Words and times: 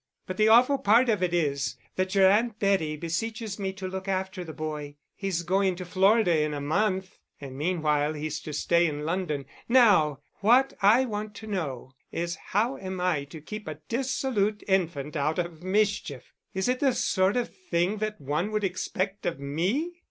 But 0.25 0.37
the 0.37 0.47
awful 0.47 0.79
part 0.79 1.09
of 1.09 1.21
it 1.21 1.31
is 1.31 1.77
that 1.95 2.15
your 2.15 2.27
Aunt 2.27 2.57
Betty 2.57 2.97
beseeches 2.97 3.59
me 3.59 3.71
to 3.73 3.87
look 3.87 4.07
after 4.07 4.43
the 4.43 4.51
boy. 4.51 4.95
He's 5.15 5.43
going 5.43 5.75
to 5.75 5.85
Florida 5.85 6.41
in 6.41 6.55
a 6.55 6.59
month, 6.59 7.19
and 7.39 7.55
meanwhile 7.55 8.13
he's 8.13 8.39
to 8.39 8.51
stay 8.51 8.87
in 8.87 9.01
London. 9.05 9.45
Now, 9.69 10.17
what 10.39 10.73
I 10.81 11.05
want 11.05 11.35
to 11.35 11.45
know, 11.45 11.91
is 12.11 12.33
how 12.37 12.77
am 12.79 12.99
I 12.99 13.25
to 13.25 13.39
keep 13.39 13.67
a 13.67 13.77
dissolute 13.89 14.63
infant 14.67 15.15
out 15.15 15.37
of 15.37 15.61
mischief. 15.61 16.33
Is 16.55 16.67
it 16.67 16.79
the 16.79 16.93
sort 16.95 17.37
of 17.37 17.55
thing 17.55 17.97
that 17.97 18.19
one 18.19 18.49
would 18.51 18.63
expect 18.63 19.27
of 19.27 19.39
me?" 19.39 19.99